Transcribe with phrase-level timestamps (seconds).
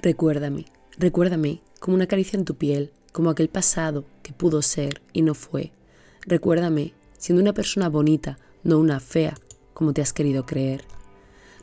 [0.00, 0.66] Recuérdame,
[0.96, 5.34] recuérdame como una caricia en tu piel, como aquel pasado que pudo ser y no
[5.34, 5.72] fue.
[6.24, 9.34] Recuérdame siendo una persona bonita, no una fea,
[9.74, 10.84] como te has querido creer.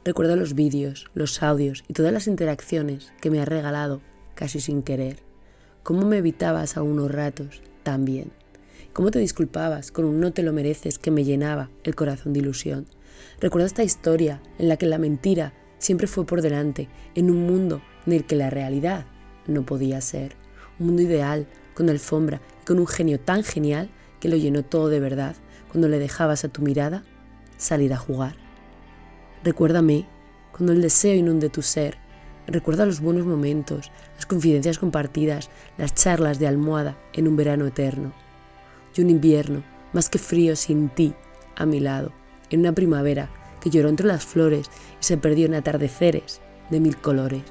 [0.03, 4.01] Recuerda los vídeos, los audios y todas las interacciones que me has regalado
[4.33, 5.23] casi sin querer.
[5.83, 8.33] Cómo me evitabas a unos ratos también.
[8.91, 12.39] Cómo te disculpabas con un no te lo mereces que me llenaba el corazón de
[12.39, 12.85] ilusión.
[13.39, 17.81] Recuerda esta historia en la que la mentira siempre fue por delante, en un mundo
[18.05, 19.05] en el que la realidad
[19.47, 20.35] no podía ser.
[20.79, 24.89] Un mundo ideal, con alfombra y con un genio tan genial que lo llenó todo
[24.89, 25.35] de verdad
[25.69, 27.03] cuando le dejabas a tu mirada
[27.57, 28.35] salir a jugar.
[29.43, 30.07] Recuérdame
[30.51, 31.97] cuando el deseo inunde tu ser.
[32.47, 38.13] Recuerda los buenos momentos, las confidencias compartidas, las charlas de almohada en un verano eterno.
[38.95, 39.63] Y un invierno,
[39.93, 41.13] más que frío sin ti,
[41.55, 42.13] a mi lado,
[42.49, 43.29] en una primavera
[43.65, 44.69] que lloró entre las flores
[45.01, 47.41] y se perdió en atardeceres de mil colores.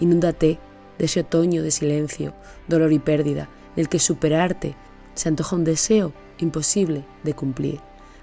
[0.00, 0.58] Inúndate
[0.98, 2.34] de ese otoño de silencio,
[2.66, 4.74] dolor y pérdida, del que superarte
[5.14, 7.80] se antoja un deseo imposible de cumplir.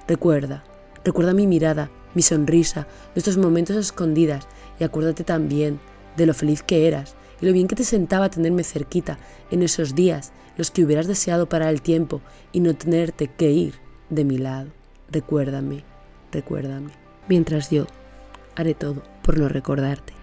[0.09, 0.65] Recuerda,
[1.05, 5.79] recuerda mi mirada, mi sonrisa, nuestros momentos escondidas y acuérdate también
[6.17, 9.17] de lo feliz que eras y lo bien que te sentaba tenerme cerquita
[9.51, 12.19] en esos días los que hubieras deseado parar el tiempo
[12.51, 13.75] y no tenerte que ir
[14.09, 14.69] de mi lado.
[15.09, 15.85] Recuérdame,
[16.33, 16.91] recuérdame,
[17.27, 17.87] mientras yo
[18.55, 20.20] haré todo por no recordarte.